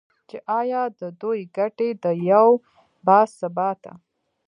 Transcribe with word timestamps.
چې 0.29 0.37
ایا 0.59 0.83
د 0.99 1.01
دوی 1.21 1.39
ګټې 1.57 1.89
د 2.03 2.05
یو 2.29 2.47
با 3.05 3.19
ثباته 3.37 3.93